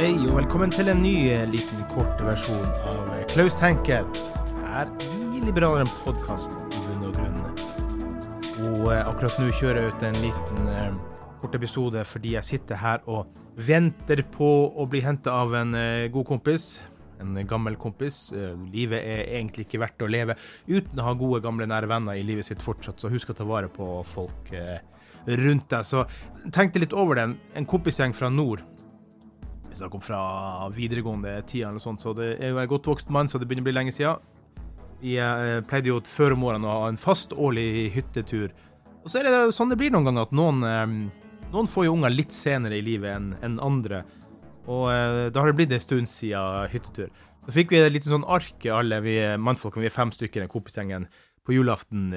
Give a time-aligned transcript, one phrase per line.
[0.00, 4.06] Hei og velkommen til en ny eh, liten kort versjon av eh, Klaus tenker
[4.62, 7.42] her i Liberaleren podkast i bunn og grunn.
[8.70, 10.96] Og eh, akkurat nå kjører jeg ut en liten
[11.42, 13.28] kort episode fordi jeg sitter her og
[13.60, 15.76] venter på å bli henta av en
[16.16, 16.70] god kompis.
[17.20, 18.22] En gammel kompis.
[18.72, 22.24] Livet er egentlig ikke verdt å leve uten å ha gode, gamle, nære venner i
[22.24, 24.54] livet sitt fortsatt, så husk å ta vare på folk
[25.28, 25.84] rundt deg.
[25.84, 26.08] Så
[26.48, 27.36] tenkte litt over den.
[27.52, 28.64] En kompisgjeng fra nord
[29.70, 30.20] vi snakker om fra
[30.74, 33.64] videregående tida eller sånt, så det er jo en godt vokst mann, så det begynner
[33.64, 34.18] å bli lenge siden.
[35.00, 38.50] Vi eh, pleide jo før om årene å ha en fast årlig hyttetur.
[39.00, 41.94] Og så er det sånn det blir noen ganger, at noen, eh, noen får jo
[41.94, 44.02] unger litt senere i livet enn en andre.
[44.66, 47.14] Og eh, da har det blitt en stund siden hyttetur.
[47.46, 50.52] Så fikk vi et lite sånn ark, alle vi mannfolkene, vi er fem stykker, i
[50.52, 51.08] kompisgjengen,
[51.46, 52.10] på julaften.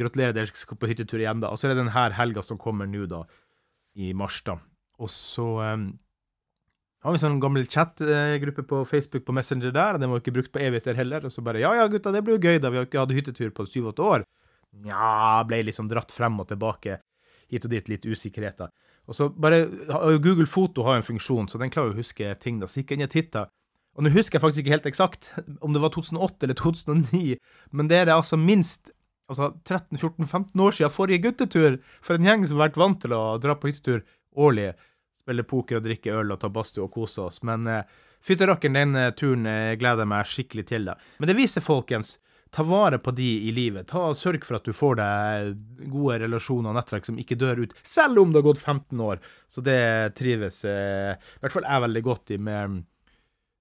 [0.00, 1.50] Gratulerer, dere skal på hyttetur igjen, da.
[1.52, 3.26] Og så er det denne helga som kommer nå, da,
[4.00, 4.56] i mars, da.
[5.00, 5.76] Og så eh,
[7.00, 10.34] har vi en sånn gammel chatgruppe på Facebook på Messenger der, og den var ikke
[10.36, 11.24] brukt på evigheter heller.
[11.24, 12.72] Og så bare ja ja, gutta, det blir jo gøy, da.
[12.72, 14.26] Vi har ikke hatt hyttetur på syv-åtte år.
[14.84, 16.98] Nja, ble liksom dratt frem og tilbake
[17.50, 18.68] hit og dit, litt usikkerheter.
[19.10, 19.64] Og så bare
[20.22, 22.60] Google Foto har jo en funksjon, så den klarer jo å huske ting.
[22.60, 23.46] da, Så gikk jeg inn og titta.
[23.98, 25.30] Og nå husker jeg faktisk ikke helt eksakt
[25.64, 27.40] om det var 2008 eller 2009,
[27.74, 28.92] men det er det altså minst
[29.30, 33.22] altså 13-14-15 år siden forrige guttetur for en gjeng som har vært vant til å
[33.42, 34.04] dra på hyttetur
[34.38, 34.72] årlig
[35.30, 37.38] spille poker og drikke øl og ta badstue og kose oss.
[37.46, 37.84] Men uh,
[38.26, 40.90] fytterakkeren, den eh, turen uh, gleder jeg meg skikkelig til.
[40.90, 40.96] da.
[41.22, 42.16] Men det viser, folkens,
[42.50, 43.86] ta vare på de i livet.
[43.92, 47.76] Ta Sørg for at du får deg gode relasjoner og nettverk som ikke dør ut,
[47.86, 49.22] selv om det har gått 15 år.
[49.46, 49.80] Så det
[50.18, 52.82] trives uh, i hvert fall jeg veldig godt i med,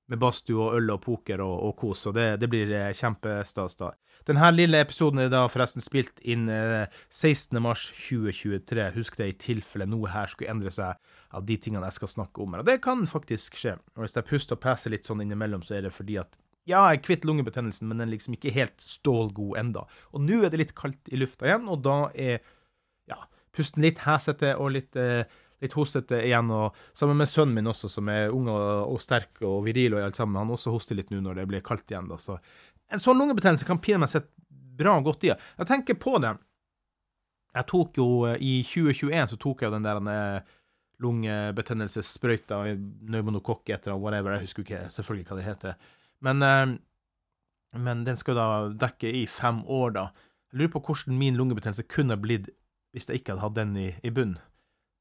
[0.10, 3.78] med badstue og øl og poker og, og kos, og det, det blir uh, kjempestas.
[3.78, 3.94] da.
[4.28, 8.96] Denne lille episoden er da forresten spilt inn 16.3.2023.
[8.98, 10.92] Husk det i tilfelle noe her skulle endre seg
[11.30, 12.54] av de tingene jeg skal snakke om.
[12.60, 13.74] Og det kan faktisk skje.
[13.96, 16.32] Og hvis jeg puster og peser litt sånn innimellom, så er det fordi at
[16.70, 19.86] ja, jeg er kvitt lungebetennelsen, men den er liksom ikke helt stålgod enda.
[20.14, 22.44] Og nå er det litt kaldt i lufta igjen, og da er
[23.10, 23.24] ja,
[23.56, 25.24] pusten litt hesete og litt, eh,
[25.64, 26.52] litt hostete igjen.
[26.54, 30.06] Og sammen med sønnen min også, som er ung og, og sterk og viril og
[30.06, 30.38] alt sammen.
[30.38, 32.12] Han også hoster litt nå når det blir kaldt igjen.
[32.12, 32.38] da, så
[32.90, 34.30] En sånn lungebetennelse kan pinadø sett
[34.80, 35.34] bra og godt i.
[35.34, 36.34] Jeg tenker på det.
[37.58, 40.56] Jeg tok jo eh, I 2021 så tok jeg jo den der eh,
[41.04, 42.60] lungebetennelsessprøyta,
[43.08, 45.92] pneumokokk etter whatever, jeg husker ikke selvfølgelig hva det heter.
[46.26, 46.74] Men, eh,
[47.80, 48.50] men den skal da
[48.88, 50.06] dekke i fem år, da.
[50.50, 52.50] Jeg lurer på hvordan min lungebetennelse kunne blitt
[52.94, 54.34] hvis jeg ikke hadde hatt den i, i bunn.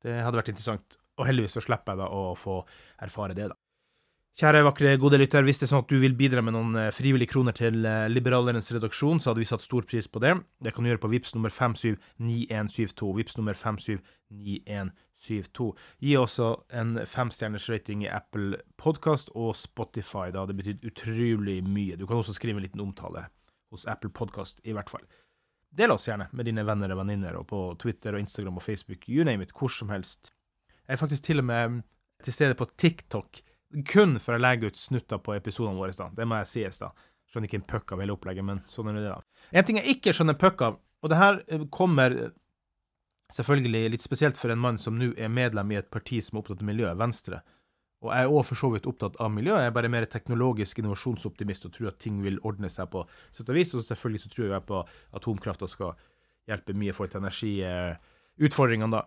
[0.05, 0.99] Det hadde vært interessant.
[1.19, 2.61] Og heldigvis så slipper jeg da å få
[3.03, 3.57] erfare det, da.
[4.39, 6.93] Kjære vakre, gode lytter, hvis det er sånn at du vil bidra med noen eh,
[6.95, 10.39] frivillige kroner til liberalernes Liberalerens redaksjon, så hadde vi satt stor pris på det.
[10.63, 13.09] Det kan du gjøre på VIPS nummer 579172.
[13.17, 15.67] VIPS nummer 579172.
[16.07, 20.31] Gi også en femstjerners rating i Apple Podcast og Spotify.
[20.31, 21.99] Det hadde betydd utrolig mye.
[21.99, 23.27] Du kan også skrive en liten omtale
[23.75, 25.03] hos Apple Podcast, i hvert fall.
[25.75, 29.03] Del oss gjerne med dine venner og venninner, og på Twitter og Instagram og Facebook,
[29.11, 30.31] you name it, hvor som helst.
[30.87, 31.83] Jeg er faktisk til og med
[32.23, 33.43] til stede på TikTok
[33.89, 35.93] kun for å legge ut snutter på episodene våre.
[35.97, 36.11] da.
[36.17, 36.93] Det må jeg sies, da.
[37.29, 39.49] Skjønner ikke en puck av hele opplegget, men sånn er det, da.
[39.53, 42.33] En ting jeg ikke skjønner puck av, og det her eh, kommer eh,
[43.37, 46.43] selvfølgelig litt spesielt for en mann som nå er medlem i et parti som er
[46.43, 47.43] opptatt av miljøet, Venstre.
[47.99, 50.79] Og jeg er òg for så vidt opptatt av miljø, jeg er bare mer teknologisk
[50.79, 53.03] innovasjonsoptimist og tror at ting vil ordne seg på
[53.35, 54.83] sett vis, og selvfølgelig så tror jeg på
[55.19, 55.97] atomkrafta skal
[56.49, 59.03] hjelpe mye i forhold til energiutfordringene, da.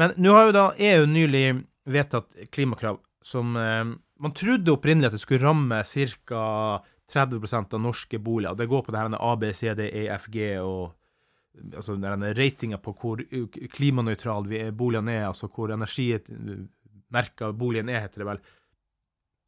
[0.00, 1.44] Men nå har jo da EU nylig
[1.90, 3.84] vedtatt klimakrav som eh,
[4.20, 6.82] Man trodde opprinnelig at det skulle ramme ca.
[7.10, 8.54] 30% av norske boliger.
[8.54, 10.92] Det går på det her A, B, C, D, E, F, G og
[11.74, 13.22] altså denne ratinga på hvor
[13.74, 14.46] klimanøytral
[14.76, 18.42] boligene er, altså hvor energimerka boligen er, heter det vel.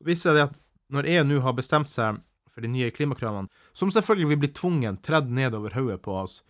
[0.02, 0.58] Viser det at
[0.92, 2.18] når EU nå har bestemt seg
[2.52, 6.42] for de nye klimakravene, som selvfølgelig vil bli tvungen tredd nedover hodet på oss,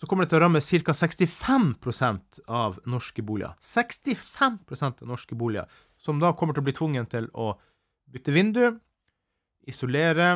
[0.00, 0.94] så kommer det til å ramme ca.
[0.96, 3.52] 65% av norske boliger.
[3.60, 5.68] 65% av norske boliger,
[6.00, 7.52] som da kommer til å bli tvungen til å
[8.10, 8.64] bytte vindu,
[9.68, 10.32] isolere,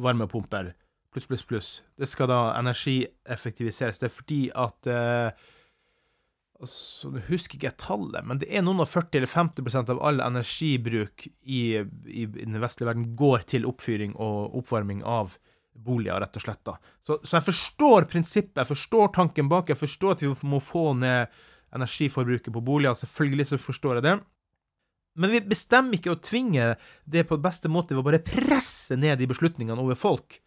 [0.00, 0.72] varmepumper
[1.12, 1.70] pluss, pluss, pluss.
[1.98, 3.98] Det skal da energieffektiviseres.
[4.00, 5.46] Det er fordi at eh,
[6.60, 10.22] altså, Jeg husker ikke tallet, men det er noen og 40 eller 50% av all
[10.24, 15.38] energibruk i, i, i, den vestlige verden går til oppfyring og oppvarming av
[15.80, 16.62] boliger, rett og slett.
[16.66, 16.76] da.
[17.00, 20.90] Så, så jeg forstår prinsippet, jeg forstår tanken bak, jeg forstår at vi må få
[20.98, 21.40] ned
[21.76, 22.98] energiforbruket på boliger.
[22.98, 24.16] Selvfølgelig så forstår jeg det.
[25.20, 26.74] Men vi bestemmer ikke å tvinge
[27.04, 30.38] det på beste måte ved å bare presse ned de beslutningene over folk.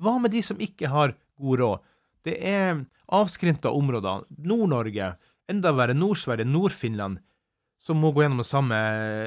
[0.00, 1.86] Hva med de som ikke har god råd?
[2.24, 4.24] Det er avskrinta områder.
[4.44, 5.14] Nord-Norge,
[5.50, 7.20] enda verre Nord-Sverige, Nord-Finland,
[7.84, 8.76] som må gå gjennom de samme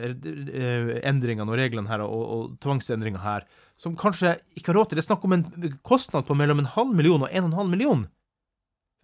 [0.10, 3.46] eh, endringene og reglene her, og, og tvangsendringer her,
[3.78, 4.98] som kanskje ikke har råd til.
[4.98, 5.46] Det er snakk om en
[5.86, 8.08] kostnad på mellom en halv million og en og en halv million.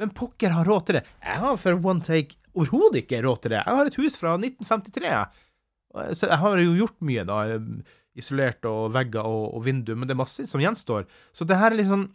[0.02, 1.04] Hvem pokker har råd til det?
[1.22, 3.62] Jeg har for one take overhodet ikke råd til det.
[3.62, 5.12] Jeg har et hus fra 1953.
[6.18, 7.44] Så jeg har jo gjort mye, da
[8.18, 11.08] isolert og vegger og, og vindu, men det er masse som gjenstår.
[11.34, 12.08] Så det her er liksom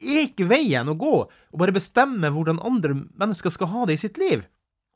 [0.00, 4.02] er ikke veien å gå å bare bestemme hvordan andre mennesker skal ha det i
[4.04, 4.44] sitt liv.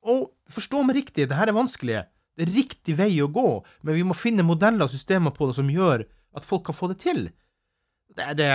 [0.04, 2.02] Og forstå meg riktig, det her er vanskelig.
[2.34, 3.48] Det er riktig vei å gå,
[3.86, 6.90] men vi må finne modeller og systemer på det som gjør at folk kan få
[6.92, 7.28] det til.
[8.14, 8.48] Det, det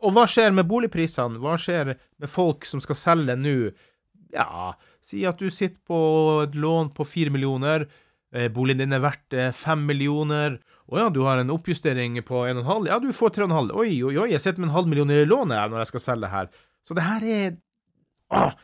[0.00, 1.40] Og hva skjer med boligprisene?
[1.42, 3.56] Hva skjer med folk som skal selge nå?
[4.32, 4.74] Ja,
[5.04, 6.00] si at du sitter på
[6.44, 7.88] et lån på fire millioner.
[8.32, 10.60] Eh, boligen din er verdt eh, fem millioner,
[10.90, 12.88] å ja, du har en oppjustering på 1,5?
[12.90, 13.72] Ja, du får 3,5.
[13.78, 16.30] Oi, oi, oi, jeg sitter med en halv million i lånet når jeg skal selge
[16.32, 16.48] her.
[16.86, 17.58] Så det her er
[18.30, 18.54] Åh!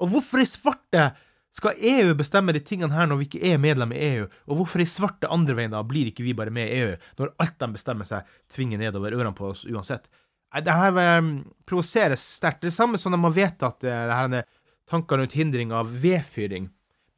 [0.00, 1.10] Og hvorfor i svarte
[1.54, 4.26] skal EU bestemme de tingene her når vi ikke er medlem i EU?
[4.50, 7.34] Og hvorfor i svarte andre veien da blir ikke vi bare med i EU, når
[7.42, 10.06] alt de bestemmer seg, tvinger nedover ørene på oss uansett?
[10.50, 12.64] Det her provoserer provoseres sterkt.
[12.64, 14.48] Det er samme som de har vedtatt uh, det her
[14.90, 16.66] tankene rundt hindring av vedfyring.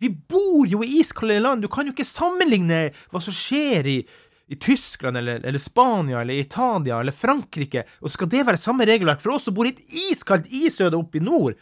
[0.02, 1.62] Vi bor jo i iskalde land!
[1.62, 3.96] Du kan jo ikke sammenligne hva som skjer i
[4.52, 9.22] i Tyskland eller, eller, Spania eller Italia eller Frankrike, og skal det være samme regelverk
[9.22, 11.56] for oss som bor i et iskaldt isøde oppe i nord?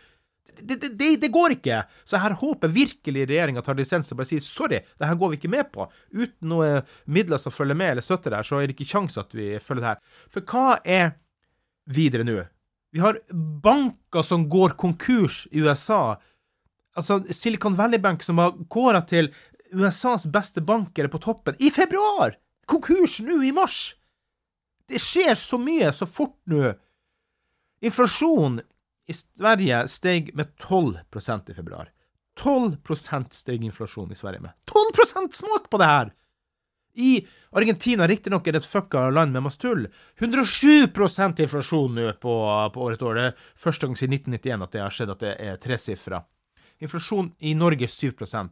[0.58, 1.84] Det, det, det, det, går ikke!
[2.04, 5.38] Så her håper virkelig regjeringa tar lisens og bare sier sorry, det her går vi
[5.38, 5.86] ikke med på.
[6.10, 9.20] Uten noen midler som følger med eller støtter det her, så er det ikke kjangs
[9.22, 10.02] at vi følger det her.
[10.34, 11.14] For hva er
[11.90, 12.42] videre nå?
[12.90, 13.20] Vi har
[13.62, 16.18] banker som går konkurs i USA.
[16.98, 19.30] Altså Silicon Valley Bank som var kåra til
[19.70, 22.36] USAs beste banker på toppen i februar!
[22.70, 23.94] konkurs nå i mars!
[24.90, 26.72] Det skjer så mye så fort nå.
[27.86, 28.60] Inflasjonen
[29.10, 31.90] i Sverige steg med 12% i februar.
[32.38, 34.54] 12% steg inflasjonen i Sverige med.
[34.70, 36.12] 12% Smak på det her!
[36.94, 39.86] I Argentina, riktignok er det et fucka land med masse tull,
[40.18, 40.90] 107
[41.44, 42.34] inflasjon nå på,
[42.74, 43.14] på året år.
[43.14, 46.24] Det er første gang siden 1991 at det har skjedd at det er tresifra.
[46.80, 48.50] Inflasjon i Norge 7%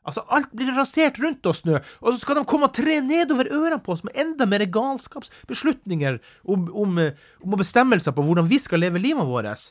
[0.00, 3.50] Altså, alt blir rasert rundt oss nå, og så skal de komme og tre nedover
[3.52, 6.16] ørene på oss med enda mer galskapsbeslutninger
[6.48, 6.96] om, om,
[7.44, 9.68] om bestemmelser på hvordan vi skal leve livet vårt.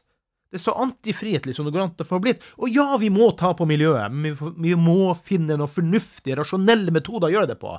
[0.49, 2.45] Det er så antifrihetlig som det går an å få blitt.
[2.61, 7.29] Og ja, vi må ta på miljøet, men vi må finne noen fornuftige, rasjonelle metoder
[7.29, 7.73] å gjøre det på.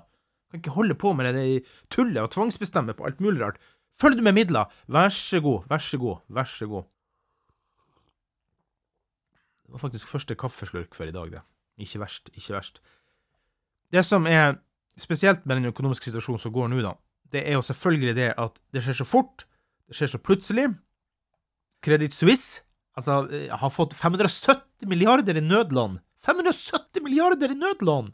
[0.50, 3.60] Kan ikke holde på med det tullet og tvangsbestemme på alt mulig rart.
[3.94, 4.70] Følg du med midler.
[4.90, 6.88] Vær så god, vær så god, vær så god.
[9.66, 11.44] Det var faktisk første kaffeslurk for i dag, det.
[11.78, 12.80] Ikke verst, ikke verst.
[13.94, 14.58] Det som er
[14.98, 16.96] spesielt med den økonomiske situasjonen som går nå, da,
[17.30, 19.46] det er jo selvfølgelig det at det skjer så fort,
[19.86, 20.66] det skjer så plutselig.
[21.84, 22.64] Credit Suisse
[22.98, 26.00] altså, eh, har fått 570 milliarder i nødlån.
[26.26, 28.10] 570 milliarder i nødlån!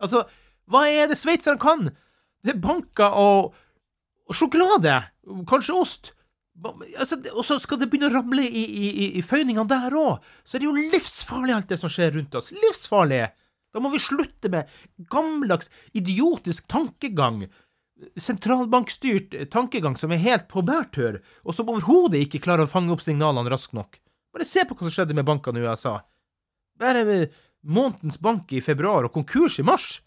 [0.00, 0.26] Altså,
[0.70, 1.90] hva er det sveitserne kan?
[2.44, 3.54] Det er banker og,
[4.30, 4.96] sjokolade,
[5.50, 6.12] kanskje ost.
[6.62, 10.26] Altså, og så skal det begynne å ramle i, i, i føyningene der òg.
[10.44, 12.52] Så er det jo livsfarlig, alt det som skjer rundt oss.
[12.54, 13.24] Livsfarlig!
[13.70, 14.70] Da må vi slutte med
[15.10, 17.44] gammeldags, idiotisk tankegang.
[18.16, 23.02] sentralbankstyrt tankegang som er helt på bærtur, og som overhodet ikke klarer å fange opp
[23.04, 23.98] signalene raskt nok.
[24.32, 25.98] Bare se på hva som skjedde med bankene i USA.
[26.80, 27.04] Bare
[27.60, 30.00] månedens bank i februar og konkurs i mars.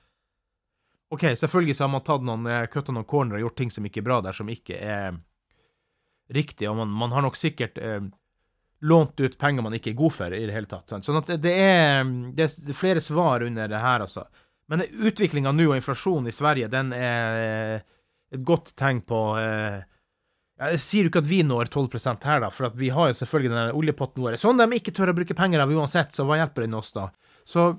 [1.14, 4.02] OK, selvfølgelig så har man tatt noen, kutta noen corner og gjort ting som ikke
[4.02, 5.20] er bra der, som ikke er
[6.34, 8.02] riktig, og man, man har nok sikkert eh,
[8.84, 10.90] lånt ut penger man ikke er god for i det hele tatt.
[10.90, 11.06] Sant?
[11.06, 12.04] Sånn at det, det, er,
[12.36, 14.26] det, er, flere svar under det her, altså.
[14.72, 17.88] Men utviklinga nå og inflasjonen i Sverige, den er eh,
[18.34, 19.84] et godt tegn på eh,
[20.64, 21.90] Jeg sier jo ikke at vi når 12
[22.26, 24.40] her, da, for vi har jo selvfølgelig den oljepotten vår.
[24.42, 27.10] Sånn de ikke tør å bruke penger av uansett, så hva hjelper den oss, da?
[27.46, 27.74] Så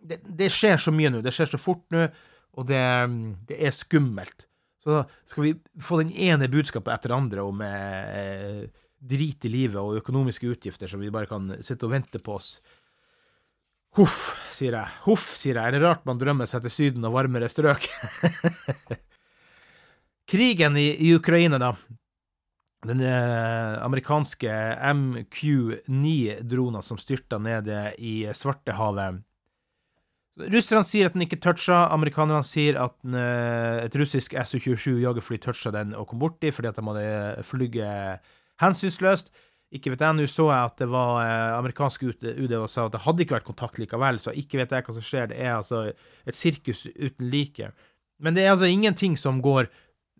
[0.00, 1.24] det, det skjer så mye nå.
[1.24, 2.06] Det skjer så fort nå,
[2.58, 2.82] og det,
[3.48, 4.46] det er skummelt.
[4.80, 5.54] Så da skal vi
[5.84, 8.62] få den ene budskapet etter det andre om eh,
[9.00, 12.54] drit i livet og økonomiske utgifter som vi bare kan sitte og vente på oss.
[13.98, 14.98] Huff, sier jeg.
[15.04, 15.66] Huff, sier jeg.
[15.66, 17.88] Er det rart man drømmer seg til Syden og varmere strøk?
[20.30, 21.72] Krigen i, i, Ukraina, da.
[22.86, 24.52] Den eh, amerikanske
[24.94, 29.20] MQ-9-drona som styrta nede i Svartehavet
[30.52, 35.38] Russerne sier at den ikke toucha, amerikanerne sier at den, eh, et russisk Su-27 jagerfly
[35.42, 38.32] toucha den og kom borti fordi at de hadde flyget
[38.62, 39.32] hensynsløst.
[39.70, 42.96] Ikke vet jeg, nå så jeg at det var eh, amerikanske UD og sa at
[42.96, 45.30] det hadde ikke vært kontakt likevel, så ikke vet jeg hva som skjer.
[45.30, 47.70] Det er altså et sirkus uten like.
[48.18, 49.70] Men det er altså ingenting som går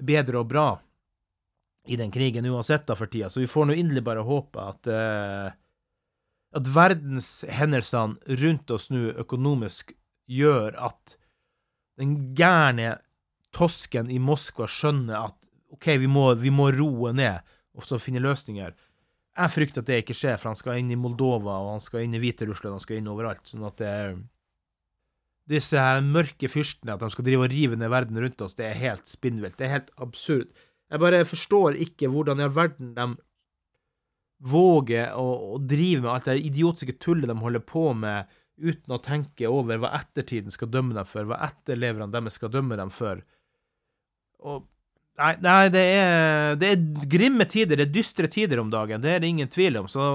[0.00, 0.68] bedre og bra
[1.88, 4.88] i den krigen uansett da for tida, så vi får nå inderlig bare håpe at
[4.92, 5.48] uh,
[6.56, 9.94] at verdenshendelsene rundt oss nå økonomisk
[10.30, 11.16] gjør at
[12.00, 12.96] den gærne
[13.54, 17.42] tosken i Moskva skjønner at OK, vi må, vi må roe ned
[17.76, 18.74] og så finne løsninger.
[19.40, 22.04] Jeg frykter at det ikke skjer, for han skal inn i Moldova, og han skal
[22.04, 23.46] inn i Hviterussland, han skal inn overalt.
[23.46, 24.20] Sånn at det er
[25.50, 28.68] Disse her mørke fyrstene, at de skal drive og rive ned verden rundt oss, det
[28.68, 29.56] er helt spinnvilt.
[29.58, 30.52] Det er helt absurd.
[30.90, 33.06] Jeg bare forstår ikke hvordan i all verden de
[34.52, 35.24] våger å,
[35.56, 39.80] å drive med alt det idiotiske tullet de holder på med uten å tenke over
[39.80, 43.24] hva ettertiden skal dømme dem for, hva etterleverne deres skal dømme dem for.
[44.40, 44.68] Og
[45.20, 49.10] Nei, nei det, er, det, er, grimme tider, det er dystre tider om dagen, det
[49.12, 49.88] er det ingen tvil om.
[49.90, 50.06] Så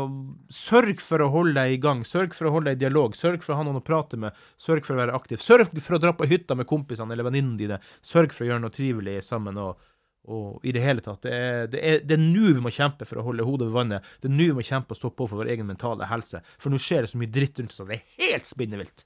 [0.49, 3.45] sørg for å holde deg i gang, sørg for å holde deg i dialog, sørg
[3.45, 5.41] for å ha noen å prate med, sørg for å være aktiv.
[5.43, 8.63] Sørg for å dra på hytta med kompisene eller venninnene dine, sørg for å gjøre
[8.65, 9.59] noe trivelig sammen.
[9.61, 9.77] og
[10.25, 11.21] og i det hele tatt.
[11.25, 13.77] Det er, det er, det er nå vi må kjempe for å holde hodet ved
[13.77, 14.09] vannet.
[14.21, 16.41] Det er nå vi må kjempe og stå på for vår egen mentale helse.
[16.57, 19.05] For nå skjer det så mye dritt rundt oss at det er helt spinnevilt.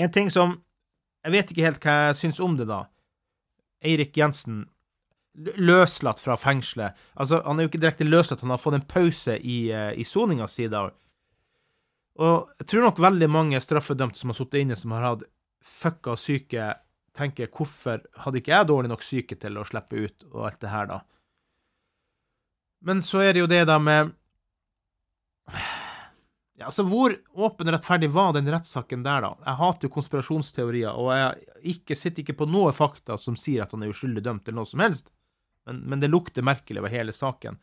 [0.00, 0.60] En ting som
[1.20, 2.86] Jeg vet ikke helt hva jeg syns om det, da.
[3.84, 4.62] Eirik Jensen
[5.60, 6.96] løslatt fra fengselet.
[7.12, 10.06] Altså, han er jo ikke direkte løslatt, han har fått en pause i, uh, i
[10.08, 10.64] soninga si.
[10.64, 15.26] Og jeg tror nok veldig mange straffedømte som har sittet inne, som har hatt
[15.60, 16.70] fucka syke
[17.16, 20.72] tenker hvorfor hadde ikke jeg dårlig nok syke til å slippe ut, og alt det
[20.72, 21.00] her, da.
[22.86, 24.14] Men så er det jo det da med
[26.60, 29.32] ja, altså, Hvor åpen og rettferdig var den rettssaken der, da?
[29.46, 33.72] Jeg hater jo konspirasjonsteorier, og jeg ikke, sitter ikke på noe fakta som sier at
[33.76, 35.10] han er uskyldig dømt, eller noe som helst,
[35.68, 37.58] men, men det lukter merkelig over hele saken.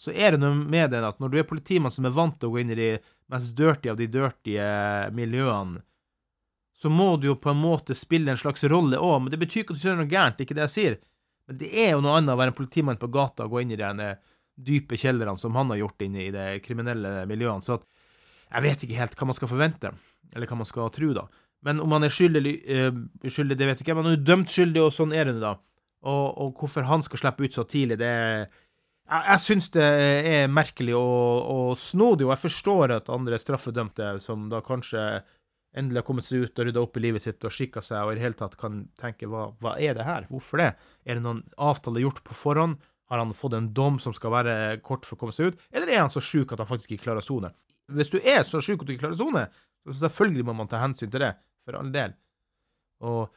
[0.00, 2.48] Så er det noe med det at når du er politimann som er vant til
[2.48, 2.90] å gå inn i de
[3.32, 4.56] mest dirty av de dirty
[5.14, 5.84] miljøene,
[6.82, 9.20] så må du jo på en måte spille en slags rolle òg.
[9.22, 10.96] Men det betyr ikke at du gjør noe gærent, det er ikke det jeg sier.
[11.46, 13.74] Men det er jo noe annet å være en politimann på gata og gå inn
[13.74, 14.08] i de
[14.66, 17.62] dype kjellerne som han har gjort inne i de kriminelle miljøene.
[17.62, 17.86] Så at
[18.52, 19.92] jeg vet ikke helt hva man skal forvente,
[20.34, 21.28] eller hva man skal tro, da.
[21.62, 22.98] Men om han er skyldig, uh,
[23.30, 23.94] skyldig det vet jeg ikke.
[23.96, 25.54] Men han er jo dømt skyldig, og sånn er det nå, da.
[26.02, 28.34] Og, og, hvorfor han skal slippe ut så tidlig, det er
[29.12, 29.86] Jeg, jeg syns det
[30.32, 35.02] er merkelig og, og snodig, og jeg forstår at andre straffedømte, som da kanskje
[35.76, 38.12] endelig har kommet seg ut og rydda opp i livet sitt og skikka seg og
[38.12, 40.70] i det hele tatt kan tenke hva, hva er det her, hvorfor det?
[41.08, 42.78] Er det noen avtale gjort på forhånd?
[43.12, 45.90] Har han fått en dom som skal være kort for å komme seg ut, eller
[45.92, 47.52] er han så sjuk at han faktisk ikke klarer å sone?
[47.92, 49.46] Hvis du er så sjuk at du ikke klarer å sone,
[49.84, 51.32] så selvfølgelig må man ta hensyn til det,
[51.66, 52.14] for all del.
[53.04, 53.32] Og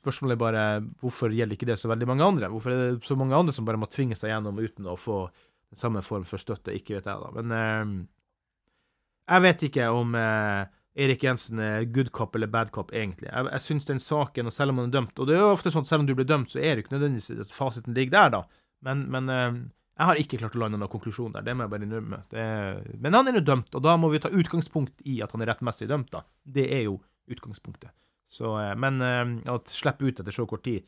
[0.00, 0.64] spørsmålet er bare
[1.02, 2.50] hvorfor gjelder ikke det så veldig mange andre?
[2.50, 5.22] Hvorfor er det så mange andre som bare må tvinge seg gjennom uten å få
[5.78, 6.74] samme form for støtte?
[6.74, 7.30] Ikke vet jeg, da.
[7.36, 7.94] Men eh,
[9.30, 13.28] jeg vet ikke om eh, Erik Jensen er good cop eller bad cop, egentlig.
[13.30, 15.52] Jeg, jeg syns den saken, og selv om han er dømt Og det er jo
[15.54, 17.94] ofte sånn at selv om du blir dømt, så er det ikke nødvendigvis at fasiten
[17.94, 18.64] ligger der, da.
[18.86, 19.60] Men, men uh,
[20.00, 22.20] jeg har ikke klart å lande noen konklusjon der, det må jeg bare innrømme.
[23.04, 25.52] Men han er nå dømt, og da må vi ta utgangspunkt i at han er
[25.52, 26.24] rettmessig dømt, da.
[26.42, 26.98] Det er jo
[27.30, 27.92] utgangspunktet.
[28.30, 30.86] Så, uh, men å at slippe ut etter så kort tid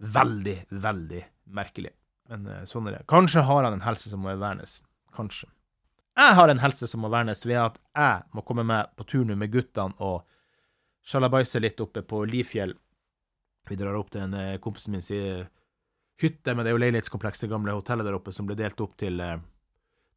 [0.00, 1.18] Veldig, veldig
[1.52, 1.90] merkelig.
[2.32, 3.00] Men sånn er det.
[3.10, 4.78] Kanskje har han en helse som må vernes.
[5.12, 5.50] Kanskje.
[6.20, 9.22] Jeg har en helse som må vernes ved at jeg må komme med på tur
[9.24, 10.26] nå med guttene og
[11.06, 12.74] sjalabaise litt oppe på Lifjell
[13.70, 15.46] Vi drar opp til en eh, kompisen min sin
[16.20, 19.20] hytte, men det er jo leilighetskomplekset, gamle hotellet der oppe, som ble delt opp til,
[19.24, 19.38] eh,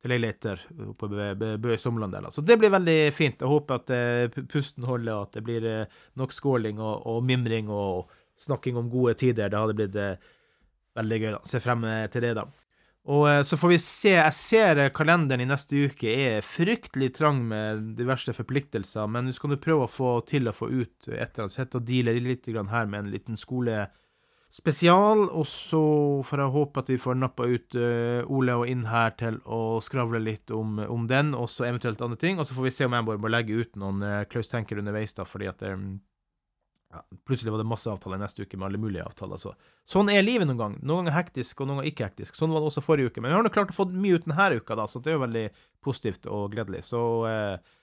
[0.01, 2.17] til leiligheter oppe ved Bø i Somland.
[2.35, 3.39] Så det blir veldig fint.
[3.39, 5.69] Jeg håper at eh, pusten holder, og at det blir
[6.19, 8.11] nok skåling og, og mimring og
[8.43, 9.53] snakking om gode tider.
[9.53, 9.95] Det hadde blitt
[10.99, 11.31] veldig gøy.
[11.37, 11.41] da.
[11.47, 12.49] Se frem til det, da.
[13.11, 14.13] Og eh, så får vi se.
[14.15, 19.35] Jeg ser eh, kalenderen i neste uke er fryktelig trang med diverse forpliktelser, men nå
[19.35, 21.57] skal du prøve å få til å få ut et eller annet.
[21.57, 25.83] Sitte og deale litt her med en liten skolespesial, og så
[26.23, 29.81] får jeg håpe at vi får nappa ut eh, Ole og inn her til å
[29.83, 32.39] skravle litt om, om den, og så eventuelt andre ting.
[32.39, 33.99] Og så får vi se om jeg bare må legge ut noen
[34.31, 35.75] Klaus Tenker underveis, da, fordi at eh,
[36.93, 39.39] ja, plutselig var det masse avtaler neste uke med alle mulige avtaler.
[39.41, 39.53] Så.
[39.89, 40.73] Sånn er livet noen gang.
[40.81, 42.37] Noen ganger hektisk, og noen ganger ikke hektisk.
[42.37, 43.23] Sånn var det også forrige uke.
[43.23, 45.17] Men vi har nå klart å få mye ut denne uka, da, så det er
[45.17, 45.47] jo veldig
[45.83, 46.83] positivt og gledelig.
[46.85, 47.73] Så eh,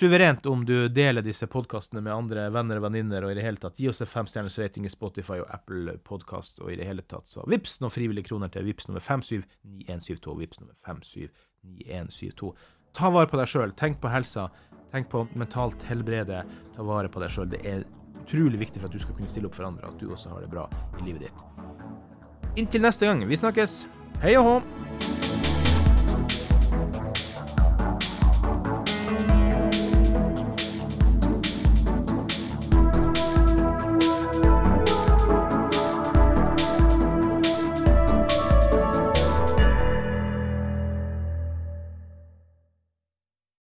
[0.00, 3.60] suverent om du deler disse podkastene med andre venner og venninner, og i det hele
[3.60, 7.04] tatt gi oss en femstjerners rating i Spotify og Apple Podkast, og i det hele
[7.04, 12.54] tatt, så vips noen frivillige kroner til vips nummer 579172, vips nummer 579172.
[12.96, 14.48] Ta vare på deg sjøl, tenk på helsa,
[14.92, 16.42] tenk på mentalt helbrede,
[16.74, 17.50] ta vare på deg sjøl.
[17.52, 17.84] Det er
[18.28, 20.44] utrolig viktig for at du skal kunne stille opp for andre, at du også har
[20.44, 20.68] det bra
[21.00, 22.58] i livet ditt.
[22.58, 23.86] Inntil neste gang, vi snakkes.
[24.22, 25.17] Hei og hå!